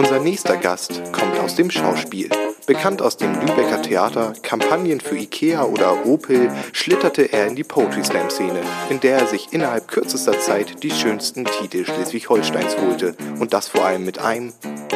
Unser 0.00 0.18
nächster 0.18 0.56
Gast 0.56 1.02
kommt 1.12 1.38
aus 1.40 1.56
dem 1.56 1.70
Schauspiel. 1.70 2.30
Bekannt 2.66 3.02
aus 3.02 3.16
dem 3.16 3.34
Lübecker 3.40 3.82
Theater, 3.82 4.32
Kampagnen 4.42 5.00
für 5.00 5.16
Ikea 5.16 5.64
oder 5.64 6.06
Opel, 6.06 6.50
schlitterte 6.72 7.32
er 7.32 7.46
in 7.46 7.56
die 7.56 7.64
Poetry 7.64 8.04
Slam 8.04 8.30
Szene, 8.30 8.60
in 8.90 9.00
der 9.00 9.18
er 9.18 9.26
sich 9.26 9.52
innerhalb 9.52 9.88
kürzester 9.88 10.38
Zeit 10.38 10.82
die 10.82 10.90
schönsten 10.90 11.44
Titel 11.44 11.84
Schleswig-Holsteins 11.84 12.76
holte. 12.76 13.14
Und 13.38 13.52
das 13.52 13.68
vor 13.68 13.84
allem 13.84 14.04
mit 14.04 14.18
einem 14.18 14.52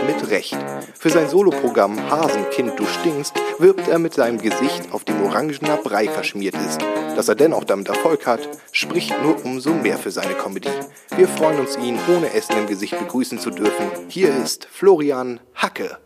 mit 0.06 0.30
Recht. 0.30 0.56
Für 0.98 1.11
sein 1.11 1.29
Soloprogramm 1.29 2.11
Hasenkind, 2.11 2.79
du 2.79 2.84
stinkst, 2.87 3.34
wirbt 3.59 3.88
er 3.88 3.98
mit 3.98 4.15
seinem 4.15 4.38
Gesicht, 4.38 4.92
auf 4.92 5.05
dem 5.05 5.23
orangener 5.23 5.78
Brei 5.78 6.09
verschmiert 6.09 6.55
ist. 6.55 6.80
Dass 7.16 7.28
er 7.28 7.34
dennoch 7.34 7.65
damit 7.65 7.88
Erfolg 7.88 8.27
hat, 8.27 8.41
spricht 8.73 9.15
nur 9.23 9.42
umso 9.45 9.73
mehr 9.73 9.98
für 9.98 10.10
seine 10.10 10.34
Comedy. 10.34 10.69
Wir 11.16 11.28
freuen 11.28 11.60
uns, 11.60 11.77
ihn 11.77 11.98
ohne 12.15 12.33
Essen 12.34 12.59
im 12.59 12.66
Gesicht 12.66 12.98
begrüßen 12.98 13.38
zu 13.38 13.51
dürfen. 13.51 13.87
Hier 14.09 14.34
ist 14.37 14.66
Florian 14.70 15.41
Hacke. 15.55 15.98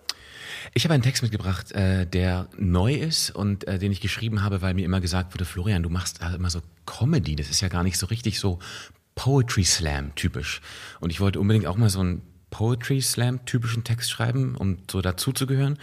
Ich 0.75 0.85
habe 0.85 0.95
einen 0.95 1.03
Text 1.03 1.23
mitgebracht, 1.23 1.73
äh, 1.73 2.07
der 2.07 2.49
neu 2.57 2.95
ist 2.95 3.31
und 3.31 3.67
äh, 3.67 3.79
den 3.79 3.93
ich 3.93 4.01
geschrieben 4.01 4.43
habe, 4.43 4.63
weil 4.63 4.75
mir 4.75 4.85
immer 4.85 5.01
gesagt 5.01 5.35
wurde, 5.35 5.45
Florian, 5.45 5.83
du 5.83 5.91
machst 5.91 6.21
halt 6.21 6.35
immer 6.35 6.51
so 6.51 6.61
Comedy. 6.87 7.37
Das 7.37 7.51
ist 7.51 7.61
ja 7.61 7.69
gar 7.69 7.83
nicht 7.83 7.99
so 7.99 8.07
richtig 8.07 8.39
so 8.39 8.59
Poetry 9.15 9.65
Slam 9.65 10.15
typisch. 10.15 10.61
Und 11.01 11.11
ich 11.11 11.21
wollte 11.21 11.41
unbedingt 11.41 11.67
auch 11.67 11.77
mal 11.77 11.91
so 11.91 12.01
einen 12.01 12.23
Poetry 12.51 13.01
Slam 13.01 13.45
typischen 13.45 13.85
Text 13.85 14.11
schreiben, 14.11 14.57
um 14.57 14.79
so 14.91 15.01
dazuzugehören. 15.01 15.79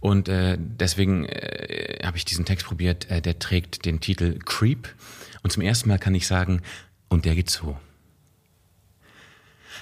Und 0.00 0.28
äh, 0.28 0.56
deswegen 0.58 1.24
äh, 1.24 1.98
habe 2.04 2.16
ich 2.16 2.24
diesen 2.24 2.44
Text 2.44 2.66
probiert. 2.66 3.10
Äh, 3.10 3.20
der 3.20 3.38
trägt 3.38 3.84
den 3.84 4.00
Titel 4.00 4.38
Creep. 4.44 4.94
Und 5.42 5.50
zum 5.50 5.62
ersten 5.62 5.88
Mal 5.88 5.98
kann 5.98 6.14
ich 6.14 6.26
sagen, 6.26 6.62
und 7.08 7.24
der 7.24 7.34
geht 7.34 7.50
so. 7.50 7.78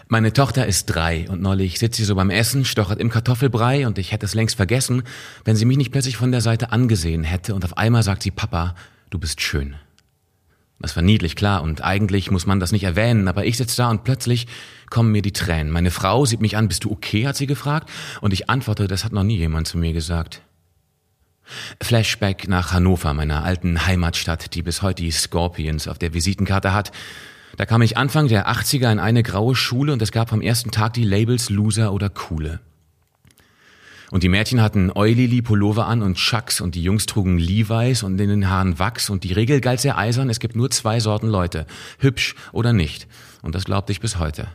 Meine 0.09 0.32
Tochter 0.32 0.66
ist 0.66 0.86
drei 0.86 1.28
und 1.28 1.42
neulich 1.42 1.78
sitzt 1.78 1.96
sie 1.96 2.04
so 2.04 2.14
beim 2.14 2.30
Essen, 2.30 2.64
stochert 2.64 3.00
im 3.00 3.10
Kartoffelbrei 3.10 3.87
und 3.87 3.98
ich 3.98 4.12
hätte 4.12 4.26
es 4.26 4.34
längst 4.34 4.57
vergessen, 4.57 5.02
wenn 5.45 5.57
sie 5.57 5.65
mich 5.65 5.76
nicht 5.76 5.93
plötzlich 5.93 6.16
von 6.16 6.32
der 6.32 6.40
Seite 6.40 6.73
angesehen 6.73 7.24
hätte 7.24 7.54
und 7.54 7.65
auf 7.65 7.76
einmal 7.76 8.02
sagt 8.02 8.23
sie, 8.23 8.30
Papa, 8.30 8.74
du 9.10 9.18
bist 9.18 9.40
schön. 9.40 9.76
Das 10.79 10.95
war 10.95 11.02
niedlich, 11.02 11.37
klar, 11.37 11.62
und 11.62 11.82
eigentlich 11.82 12.30
muss 12.30 12.45
man 12.45 12.60
das 12.60 12.70
nicht 12.70 12.85
erwähnen, 12.85 13.29
aber 13.29 13.46
ich 13.46 13.57
sitze 13.57 13.79
da 13.79 13.90
und 13.90 14.04
plötzlich 14.04 14.46
kommen 14.90 15.10
mir 15.10 15.23
die 15.23 15.32
Tränen. 15.32 15.73
Meine 15.73 15.90
Frau 15.90 16.26
sieht 16.26 16.42
mich 16.42 16.57
an, 16.57 16.68
bist 16.68 16.85
du 16.85 16.92
okay, 16.92 17.26
hat 17.26 17.37
sie 17.37 17.46
gefragt, 17.46 17.88
und 18.20 18.35
ich 18.35 18.51
antworte, 18.51 18.87
das 18.87 19.04
hat 19.04 19.13
noch 19.13 19.23
nie 19.23 19.38
jemand 19.38 19.66
zu 19.66 19.79
mir 19.79 19.95
gesagt. 19.95 20.42
Flashback 21.80 22.48
nach 22.48 22.73
Hannover, 22.73 23.15
meiner 23.15 23.45
alten 23.45 23.87
Heimatstadt, 23.87 24.54
die 24.54 24.63
bis 24.63 24.82
heute 24.82 25.02
die 25.02 25.10
Scorpions 25.13 25.88
auf 25.88 25.98
der 25.98 26.13
Visitenkarte 26.13 26.73
hat. 26.73 26.90
Da 27.57 27.65
kam 27.65 27.80
ich 27.80 27.96
Anfang 27.96 28.29
der 28.29 28.51
80er 28.51 28.93
in 28.93 28.99
eine 28.99 29.23
graue 29.23 29.57
Schule 29.57 29.93
und 29.93 30.02
es 30.02 30.12
gab 30.12 30.32
am 30.32 30.43
ersten 30.43 30.71
Tag 30.71 30.93
die 30.93 31.04
Labels 31.04 31.49
Loser 31.49 31.93
oder 31.93 32.10
Coole. 32.10 32.60
Und 34.10 34.23
die 34.23 34.29
Mädchen 34.29 34.60
hatten 34.60 34.93
Eulili 34.95 35.43
Pullover 35.43 35.87
an 35.87 36.02
und 36.02 36.16
Chucks 36.16 36.60
und 36.60 36.74
die 36.74 36.82
Jungs 36.82 37.07
trugen 37.07 37.38
Levi's 37.38 38.02
und 38.02 38.21
in 38.21 38.29
den 38.29 38.51
Haaren 38.51 38.79
Wachs 38.79 39.10
und 39.10 39.24
die 39.24 39.32
Regel 39.32 39.60
galt 39.60 39.80
sehr 39.80 39.96
eisern, 39.96 40.30
es 40.30 40.38
gibt 40.38 40.54
nur 40.54 40.71
zwei 40.71 41.01
Sorten 41.01 41.29
Leute, 41.29 41.66
hübsch 41.98 42.37
oder 42.52 42.73
nicht. 42.73 43.09
Und 43.43 43.54
das 43.54 43.65
glaubte 43.65 43.91
ich 43.91 44.01
bis 44.01 44.18
heute. 44.18 44.48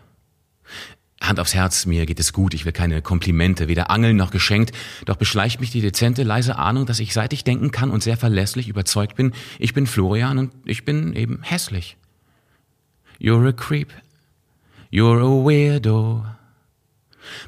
Hand 1.22 1.40
aufs 1.40 1.54
Herz, 1.54 1.86
mir 1.86 2.06
geht 2.06 2.20
es 2.20 2.34
gut, 2.34 2.54
ich 2.54 2.66
will 2.66 2.72
keine 2.72 3.02
Komplimente, 3.02 3.68
weder 3.68 3.92
angeln 3.92 4.16
noch 4.16 4.32
geschenkt, 4.32 4.72
doch 5.06 5.18
beschleicht 5.18 5.60
mich 5.60 5.72
die 5.72 5.82
dezente, 5.82 6.24
leise 6.24 6.58
Ahnung, 6.58 6.86
dass 6.86 7.00
ich 7.00 7.14
seit 7.14 7.34
ich 7.34 7.44
denken 7.44 7.72
kann 7.72 7.92
und 7.92 8.02
sehr 8.02 8.18
verlässlich 8.18 8.70
überzeugt 8.70 9.16
bin, 9.16 9.34
ich 9.60 9.74
bin 9.74 9.86
Florian 9.86 10.38
und 10.38 10.52
ich 10.66 10.86
bin 10.86 11.14
eben 11.14 11.42
hässlich. 11.44 11.98
You're 13.24 13.46
a 13.46 13.54
creep. 13.54 13.94
You're 14.90 15.20
a 15.20 15.26
weirdo. 15.26 16.41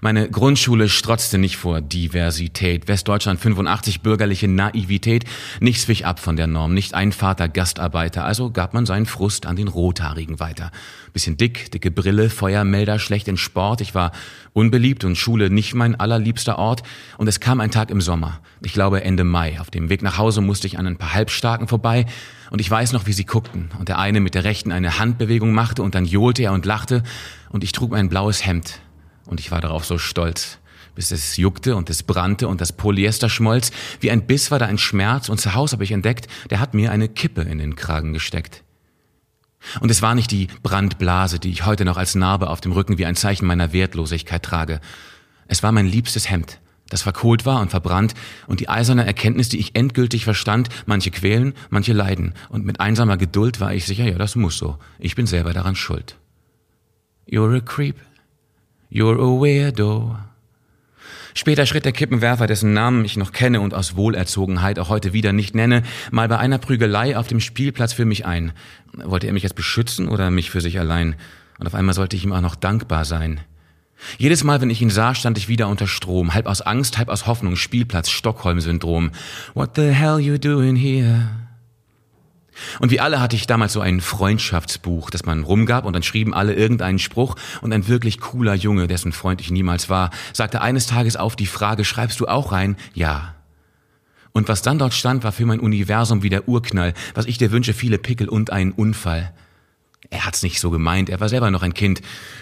Meine 0.02 0.30
Grundschule 0.30 0.89
strotzte 0.89 1.38
nicht 1.38 1.58
vor 1.58 1.81
Diversität. 1.81 2.88
Westdeutschland 2.88 3.39
85 3.39 4.02
bürgerliche 4.02 4.48
Naivität. 4.48 5.26
Nichts 5.59 5.88
wich 5.88 6.05
ab 6.05 6.20
von 6.20 6.36
der 6.36 6.48
Norm. 6.48 6.73
Nicht 6.73 6.94
ein 6.94 7.11
Vater 7.11 7.49
Gastarbeiter. 7.49 8.26
Also 8.26 8.52
gab 8.52 8.73
man 8.73 8.86
seinen 8.86 9.05
Frust 9.05 9.45
an 9.45 9.55
den 9.55 9.67
Rothaarigen 9.67 10.39
weiter. 10.39 10.71
Bisschen 11.14 11.38
dick, 11.38 11.71
dicke 11.71 11.92
Brille, 11.92 12.30
Feuermelder, 12.30 12.99
schlecht 12.99 13.27
in 13.27 13.38
Sport. 13.38 13.82
Ich 13.82 13.94
war 13.94 14.11
unbeliebt 14.54 15.04
und 15.04 15.16
Schule 15.16 15.49
nicht 15.49 15.73
mein 15.73 16.00
allerliebster 16.00 16.58
Ort. 16.58 16.83
Und 17.17 17.27
es 17.27 17.39
kam 17.39 17.60
ein 17.60 17.71
Tag 17.71 17.92
im 17.92 18.02
Sommer. 18.02 18.39
Ich 18.61 18.73
glaube 18.73 19.04
Ende 19.04 19.23
Mai. 19.23 19.60
Auf 19.60 19.70
dem 19.70 19.89
Weg 19.89 20.02
nach 20.02 20.17
Hause 20.17 20.42
musste 20.42 20.67
ich 20.67 20.80
an 20.80 20.88
ein 20.88 20.98
paar 20.98 21.14
Halbstarken 21.14 21.67
vorbei. 21.67 22.05
Und 22.50 22.61
ich 22.61 22.70
weiß 22.70 22.94
noch, 22.94 23.05
wie 23.05 23.14
sie 23.14 23.26
guckten. 23.26 23.70
Und 23.80 23.89
der 23.89 24.00
eine 24.00 24.20
mit 24.20 24.36
der 24.36 24.44
rechten 24.44 24.71
eine 24.71 25.00
Handbewegung 25.00 25.54
machte 25.54 25.83
und 25.83 25.95
dann 25.95 26.05
johlte 26.05 26.44
er 26.44 26.54
und 26.54 26.65
lachte. 26.65 27.04
Und 27.50 27.64
ich 27.64 27.71
trug 27.71 27.92
mein 27.92 28.10
blaues 28.10 28.45
Hemd 28.45 28.80
und 29.26 29.39
ich 29.39 29.52
war 29.52 29.61
darauf 29.61 29.86
so 29.86 29.98
stolz, 29.98 30.60
bis 30.95 31.11
es 31.11 31.38
juckte 31.38 31.76
und 31.76 31.89
es 31.89 32.04
brannte 32.04 32.48
und 32.48 32.61
das 32.61 32.73
Polyester 32.73 33.30
schmolz. 33.30 33.72
Wie 34.00 34.11
ein 34.11 34.28
Biss 34.28 34.52
war 34.52 34.60
da 34.60 34.66
ein 34.66 34.78
Schmerz 34.78 35.30
und 35.30 35.39
zu 35.39 35.56
Hause 35.56 35.73
habe 35.73 35.84
ich 35.84 35.92
entdeckt, 35.92 36.28
der 36.50 36.60
hat 36.60 36.73
mir 36.73 36.92
eine 36.92 37.10
Kippe 37.10 37.42
in 37.42 37.58
den 37.58 37.76
Kragen 37.76 38.14
gesteckt. 38.14 38.64
Und 39.80 39.89
es 39.89 40.02
war 40.02 40.14
nicht 40.14 40.32
die 40.32 40.48
Brandblase, 40.62 41.39
die 41.39 41.50
ich 41.50 41.66
heute 41.66 41.86
noch 41.86 41.98
als 41.98 42.16
Narbe 42.16 42.50
auf 42.50 42.62
dem 42.62 42.73
Rücken 42.73 42.98
wie 42.98 43.06
ein 43.06 43.16
Zeichen 43.16 43.45
meiner 43.45 43.73
Wertlosigkeit 43.73 44.44
trage. 44.44 44.82
Es 45.48 45.64
war 45.64 45.72
mein 45.72 45.88
liebstes 45.88 46.30
Hemd, 46.30 46.60
das 46.89 47.02
verkohlt 47.02 47.45
war 47.45 47.62
und 47.62 47.70
verbrannt 47.70 48.14
und 48.48 48.60
die 48.60 48.70
eiserne 48.70 49.06
Erkenntnis, 49.06 49.50
die 49.50 49.60
ich 49.60 49.76
endgültig 49.76 50.26
verstand, 50.26 50.70
manche 50.86 51.12
quälen, 51.12 51.54
manche 51.70 51.94
leiden. 51.94 52.33
Und 52.50 52.66
mit 52.66 52.80
einsamer 52.80 53.17
Geduld 53.17 53.60
war 53.60 53.73
ich 53.73 53.86
sicher, 53.86 54.06
ja, 54.06 54.17
das 54.17 54.36
muss 54.36 54.58
so. 54.58 54.78
Ich 55.00 55.16
bin 55.16 55.28
selber 55.28 55.54
daran 55.54 55.76
schuld. 55.76 56.17
You're 57.28 57.56
a 57.56 57.62
creep, 57.62 57.95
You're 58.93 59.20
a 59.20 59.42
weirdo. 59.42 60.15
Später 61.33 61.65
schritt 61.65 61.83
der 61.83 61.93
Kippenwerfer, 61.93 62.45
dessen 62.45 62.73
Namen 62.73 63.04
ich 63.05 63.17
noch 63.17 63.31
kenne 63.31 63.59
und 63.59 63.73
aus 63.73 63.95
Wohlerzogenheit 63.95 64.77
auch 64.77 64.89
heute 64.89 65.14
wieder 65.14 65.33
nicht 65.33 65.55
nenne, 65.55 65.81
mal 66.11 66.27
bei 66.27 66.37
einer 66.37 66.59
Prügelei 66.59 67.17
auf 67.17 67.26
dem 67.26 67.39
Spielplatz 67.39 67.93
für 67.93 68.05
mich 68.05 68.27
ein. 68.27 68.52
Wollte 68.93 69.26
er 69.26 69.33
mich 69.33 69.42
jetzt 69.42 69.55
beschützen 69.55 70.08
oder 70.08 70.30
mich 70.30 70.52
für 70.52 70.61
sich 70.61 70.77
allein? 70.77 71.15
Und 71.58 71.65
auf 71.65 71.73
einmal 71.73 71.95
sollte 71.95 72.15
ich 72.15 72.23
ihm 72.23 72.33
auch 72.33 72.42
noch 72.42 72.53
dankbar 72.53 73.03
sein. 73.03 73.39
Jedes 74.20 74.43
Mal, 74.43 74.61
wenn 74.61 74.70
ich 74.70 74.83
ihn 74.83 74.92
sah, 74.92 75.15
stand 75.15 75.39
ich 75.39 75.48
wieder 75.48 75.70
unter 75.70 75.87
Strom, 75.87 76.36
halb 76.36 76.45
aus 76.45 76.61
Angst, 76.61 76.99
halb 76.99 77.09
aus 77.09 77.26
Hoffnung, 77.26 77.55
Spielplatz, 77.55 78.11
Stockholm-Syndrom. 78.11 79.09
What 79.55 79.71
the 79.76 79.89
hell 79.89 80.20
you 80.20 80.37
doing 80.37 80.76
here? 80.76 81.30
Und 82.80 82.91
wie 82.91 82.99
alle 82.99 83.19
hatte 83.19 83.36
ich 83.36 83.47
damals 83.47 83.73
so 83.73 83.81
ein 83.81 84.02
Freundschaftsbuch, 84.02 85.09
das 85.09 85.25
man 85.25 85.43
rumgab 85.43 85.86
und 85.86 85.93
dann 85.93 86.03
schrieben 86.03 86.33
alle 86.33 86.53
irgendeinen 86.53 86.99
Spruch 86.99 87.36
und 87.61 87.73
ein 87.73 87.87
wirklich 87.87 88.19
cooler 88.19 88.53
Junge, 88.53 88.87
dessen 88.87 89.11
Freund 89.11 89.41
ich 89.41 89.52
niemals 89.52 89.89
war, 89.89 90.11
sagte 90.33 90.61
eines 90.61 90.87
Tages 90.87 91.15
auf 91.15 91.36
die 91.36 91.45
Frage, 91.45 91.86
schreibst 91.86 92.19
du 92.19 92.27
auch 92.27 92.52
rein? 92.52 92.75
Ja. 92.93 93.36
Und 94.31 94.47
was 94.47 94.61
dann 94.61 94.80
dort 94.80 94.93
stand, 94.93 95.23
war 95.23 95.31
für 95.31 95.45
mein 95.45 95.59
Universum 95.59 96.23
wie 96.23 96.30
der 96.30 96.47
Urknall, 96.47 96.93
was 97.14 97.25
ich 97.25 97.37
dir 97.37 97.52
wünsche, 97.52 97.73
viele 97.73 97.97
Pickel 97.97 98.30
und 98.30 98.52
einen 98.52 98.71
Unfall. 98.71 99.31
Er 100.09 100.25
hat's 100.25 100.43
nicht 100.43 100.59
so 100.59 100.70
gemeint, 100.70 101.09
er 101.09 101.20
war 101.20 101.30
selber 101.30 101.49
noch 101.49 101.64
ein 101.64 101.73
Kind, 101.73 102.02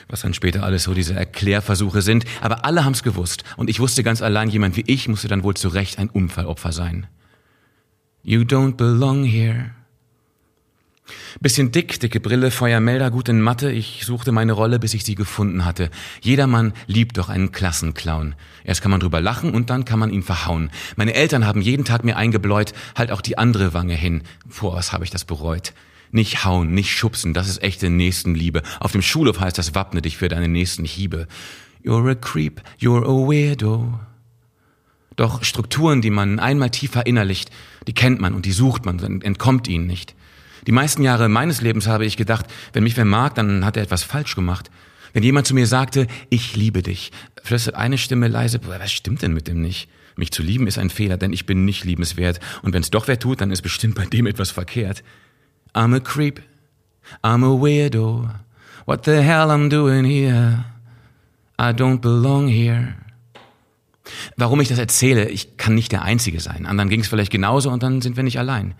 was 0.09 0.22
dann 0.22 0.33
später 0.33 0.63
alles 0.63 0.83
so 0.83 0.93
diese 0.93 1.13
Erklärversuche 1.13 2.01
sind, 2.01 2.25
aber 2.41 2.66
alle 2.66 2.83
haben's 2.83 3.03
gewusst 3.03 3.43
und 3.55 3.69
ich 3.69 3.79
wusste 3.79 4.03
ganz 4.03 4.22
allein, 4.22 4.49
jemand 4.49 4.75
wie 4.78 4.83
ich 4.88 5.07
musste 5.07 5.28
dann 5.28 5.43
wohl 5.43 5.53
zu 5.53 5.69
Recht 5.69 5.99
ein 5.99 6.09
Unfallopfer 6.09 6.72
sein. 6.72 7.07
You 8.23 8.41
don't 8.41 8.73
belong 8.73 9.23
here. 9.23 9.72
Bisschen 11.39 11.72
dick, 11.72 11.99
dicke 11.99 12.19
Brille, 12.19 12.51
Feuermelder, 12.51 13.11
gut 13.11 13.29
in 13.29 13.41
Mathe. 13.41 13.72
Ich 13.72 14.03
suchte 14.05 14.31
meine 14.31 14.53
Rolle, 14.53 14.79
bis 14.79 14.94
ich 14.94 15.03
sie 15.03 15.16
gefunden 15.16 15.66
hatte. 15.66 15.89
Jedermann 16.22 16.73
liebt 16.88 17.17
doch 17.17 17.29
einen 17.29 17.51
Klassenclown. 17.51 18.35
Erst 18.63 18.81
kann 18.81 18.91
man 18.91 18.99
drüber 18.99 19.22
lachen 19.22 19.53
und 19.53 19.69
dann 19.69 19.85
kann 19.85 19.99
man 19.99 20.11
ihn 20.11 20.23
verhauen. 20.23 20.72
Meine 20.95 21.13
Eltern 21.13 21.45
haben 21.45 21.61
jeden 21.61 21.85
Tag 21.85 22.03
mir 22.03 22.17
eingebläut, 22.17 22.73
halt 22.95 23.11
auch 23.11 23.22
die 23.22 23.38
andere 23.38 23.73
Wange 23.73 23.95
hin. 23.95 24.23
Vor 24.47 24.75
was 24.75 24.94
habe 24.94 25.03
ich 25.03 25.09
das 25.09 25.25
bereut. 25.25 25.73
Nicht 26.11 26.44
hauen, 26.44 26.73
nicht 26.73 26.91
schubsen, 26.91 27.33
das 27.33 27.47
ist 27.47 27.63
echte 27.63 27.89
Nächstenliebe. 27.89 28.63
Auf 28.79 28.91
dem 28.91 29.01
Schulhof 29.01 29.39
heißt 29.39 29.57
das 29.57 29.75
wappne 29.75 30.01
dich 30.01 30.17
für 30.17 30.28
deine 30.28 30.49
nächsten 30.49 30.83
Hiebe. 30.83 31.28
You're 31.84 32.11
a 32.11 32.16
creep, 32.16 32.61
you're 32.79 33.03
a 33.03 33.28
weirdo. 33.28 33.99
Doch 35.16 35.43
Strukturen, 35.43 36.02
die 36.02 36.09
man 36.09 36.40
einmal 36.40 36.69
tief 36.69 36.91
verinnerlicht, 36.91 37.49
die 37.87 37.93
kennt 37.93 38.19
man 38.19 38.34
und 38.34 38.46
die 38.46 38.52
sucht 38.52 38.85
man, 38.85 39.22
entkommt 39.22 39.67
ihnen 39.67 39.87
nicht. 39.87 40.16
Die 40.67 40.72
meisten 40.72 41.03
Jahre 41.03 41.29
meines 41.29 41.61
Lebens 41.61 41.87
habe 41.87 42.05
ich 42.05 42.17
gedacht, 42.17 42.46
wenn 42.73 42.84
mich 42.84 42.97
wer 42.97 43.05
mag, 43.05 43.35
dann 43.35 43.66
hat 43.66 43.78
er 43.78 43.84
etwas 43.84 44.03
falsch 44.03 44.35
gemacht. 44.35 44.69
Wenn 45.13 45.23
jemand 45.23 45.47
zu 45.47 45.53
mir 45.53 45.67
sagte, 45.67 46.08
ich 46.29 46.55
liebe 46.55 46.81
dich, 46.81 47.11
flüstert 47.43 47.75
eine 47.75 47.97
Stimme 47.97 48.28
leise, 48.28 48.59
was 48.63 48.91
stimmt 48.91 49.22
denn 49.22 49.34
mit 49.34 49.47
dem 49.47 49.61
nicht? 49.61 49.90
Mich 50.16 50.31
zu 50.31 50.43
lieben 50.43 50.67
ist 50.67 50.78
ein 50.78 50.90
Fehler, 50.90 51.17
denn 51.17 51.34
ich 51.34 51.46
bin 51.46 51.66
nicht 51.66 51.84
liebenswert. 51.84 52.40
Und 52.61 52.73
wenn 52.73 52.81
es 52.81 52.91
doch 52.91 53.08
wer 53.08 53.19
tut, 53.19 53.41
dann 53.41 53.52
ist 53.52 53.61
bestimmt 53.61 53.96
bei 53.96 54.05
dem 54.05 54.25
etwas 54.28 54.52
verkehrt. 54.52 55.03
I'm 55.73 55.96
a 55.96 55.99
creep. 55.99 56.41
I'm 57.23 57.43
a 57.43 57.61
weirdo. 57.61 58.29
What 58.85 59.05
the 59.05 59.22
hell 59.22 59.49
I'm 59.49 59.69
doing 59.69 60.05
here? 60.05 60.66
I 61.59 61.73
don't 61.73 61.99
belong 61.99 62.47
here. 62.47 62.96
Warum 64.35 64.59
ich 64.61 64.67
das 64.67 64.79
erzähle, 64.79 65.29
ich 65.29 65.57
kann 65.57 65.75
nicht 65.75 65.91
der 65.91 66.02
Einzige 66.02 66.40
sein. 66.40 66.66
Anderen 66.66 66.90
ging 66.90 67.02
es 67.02 67.07
vielleicht 67.07 67.31
genauso 67.31 67.69
und 67.69 67.84
dann 67.84 68.02
sind 68.02 68.16
wir 68.16 68.23
nicht 68.23 68.40
allein. 68.40 68.73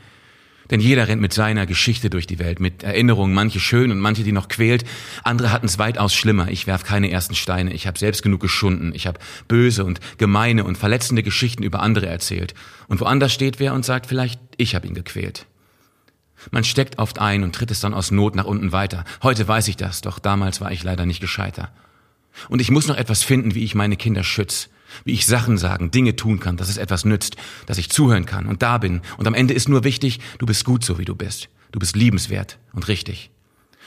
Denn 0.72 0.80
jeder 0.80 1.08
rennt 1.08 1.22
mit 1.22 1.34
seiner 1.34 1.66
Geschichte 1.66 2.10
durch 2.10 2.26
die 2.26 2.40
Welt, 2.40 2.62
mit 2.62 2.82
Erinnerungen, 2.82 3.36
manche 3.36 3.60
schön 3.60 3.92
und 3.92 4.00
manche, 4.00 4.24
die 4.24 4.32
noch 4.32 4.48
quält. 4.48 4.86
Andere 5.24 5.52
hatten 5.52 5.66
es 5.66 5.78
weitaus 5.78 6.14
schlimmer. 6.14 6.48
Ich 6.50 6.66
werf 6.66 6.84
keine 6.84 7.12
ersten 7.12 7.36
Steine. 7.36 7.74
Ich 7.74 7.88
habe 7.88 8.00
selbst 8.00 8.24
genug 8.24 8.40
geschunden. 8.40 8.94
Ich 8.96 9.06
habe 9.06 9.20
böse 9.50 9.84
und 9.84 10.00
gemeine 10.18 10.64
und 10.64 10.78
verletzende 10.78 11.24
Geschichten 11.24 11.64
über 11.64 11.82
andere 11.82 12.08
erzählt. 12.08 12.56
Und 12.88 13.02
woanders 13.02 13.34
steht 13.34 13.60
wer 13.60 13.74
und 13.74 13.86
sagt 13.86 14.08
vielleicht, 14.08 14.40
ich 14.56 14.74
habe 14.74 14.88
ihn 14.88 14.94
gequält. 14.94 15.46
Man 16.50 16.64
steckt 16.64 16.98
oft 16.98 17.20
ein 17.20 17.44
und 17.44 17.54
tritt 17.54 17.70
es 17.70 17.82
dann 17.82 17.94
aus 17.94 18.10
Not 18.10 18.36
nach 18.36 18.46
unten 18.46 18.72
weiter. 18.72 19.04
Heute 19.22 19.48
weiß 19.48 19.68
ich 19.68 19.76
das, 19.78 20.02
doch 20.02 20.18
damals 20.18 20.62
war 20.62 20.72
ich 20.72 20.84
leider 20.84 21.06
nicht 21.06 21.20
gescheiter. 21.20 21.70
Und 22.48 22.62
ich 22.62 22.72
muss 22.72 22.88
noch 22.88 22.98
etwas 22.98 23.24
finden, 23.24 23.54
wie 23.54 23.64
ich 23.64 23.76
meine 23.76 23.98
Kinder 23.98 24.24
schütze 24.24 24.70
wie 25.06 25.14
ich 25.14 25.26
Sachen 25.26 25.58
sagen, 25.58 25.92
Dinge 25.92 26.16
tun 26.16 26.40
kann, 26.40 26.58
dass 26.58 26.70
es 26.70 26.78
etwas 26.78 27.06
nützt, 27.06 27.36
dass 27.66 27.78
ich 27.78 27.90
zuhören 27.90 28.26
kann 28.26 28.48
und 28.48 28.62
da 28.62 28.78
bin. 28.78 29.02
Und 29.18 29.28
am 29.28 29.34
Ende 29.34 29.54
ist 29.54 29.70
nur 29.70 29.84
wichtig, 29.84 30.20
du 30.38 30.46
bist 30.46 30.66
gut 30.66 30.84
so, 30.84 30.98
wie 30.98 31.06
du 31.06 31.16
bist. 31.16 31.50
Du 31.72 31.80
bist 31.80 31.96
liebenswert 31.96 32.60
und 32.74 32.88
richtig. 32.88 33.32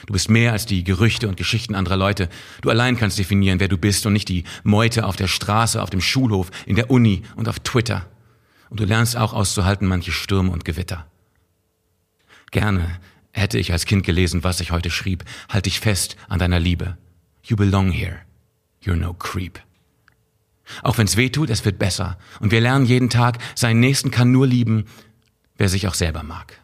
Du 0.05 0.13
bist 0.13 0.29
mehr 0.29 0.51
als 0.51 0.65
die 0.65 0.83
Gerüchte 0.83 1.27
und 1.27 1.37
Geschichten 1.37 1.73
anderer 1.73 1.97
Leute. 1.97 2.29
Du 2.61 2.69
allein 2.69 2.97
kannst 2.97 3.17
definieren, 3.17 3.59
wer 3.59 3.67
du 3.67 3.77
bist 3.77 4.05
und 4.05 4.13
nicht 4.13 4.29
die 4.29 4.43
Meute 4.63 5.05
auf 5.05 5.15
der 5.15 5.27
Straße, 5.27 5.81
auf 5.81 5.89
dem 5.89 6.01
Schulhof, 6.01 6.51
in 6.65 6.75
der 6.75 6.91
Uni 6.91 7.23
und 7.35 7.47
auf 7.47 7.59
Twitter. 7.59 8.07
Und 8.69 8.79
du 8.79 8.85
lernst 8.85 9.17
auch 9.17 9.33
auszuhalten 9.33 9.87
manche 9.87 10.11
Stürme 10.11 10.51
und 10.51 10.65
Gewitter. 10.65 11.07
Gerne 12.51 12.99
hätte 13.31 13.57
ich 13.57 13.71
als 13.71 13.85
Kind 13.85 14.05
gelesen, 14.05 14.43
was 14.43 14.59
ich 14.59 14.71
heute 14.71 14.89
schrieb. 14.89 15.23
Halt 15.49 15.65
dich 15.65 15.79
fest 15.79 16.17
an 16.27 16.39
deiner 16.39 16.59
Liebe. 16.59 16.97
You 17.43 17.55
belong 17.55 17.91
here. 17.91 18.19
You're 18.83 18.95
no 18.95 19.13
creep. 19.13 19.64
Auch 20.83 20.97
wenn 20.97 21.07
es 21.07 21.17
weh 21.17 21.29
tut, 21.29 21.49
es 21.49 21.65
wird 21.65 21.79
besser. 21.79 22.17
Und 22.39 22.51
wir 22.51 22.61
lernen 22.61 22.85
jeden 22.85 23.09
Tag, 23.09 23.37
seinen 23.55 23.79
Nächsten 23.79 24.11
kann 24.11 24.31
nur 24.31 24.47
lieben, 24.47 24.85
wer 25.57 25.69
sich 25.69 25.87
auch 25.87 25.93
selber 25.93 26.23
mag. 26.23 26.59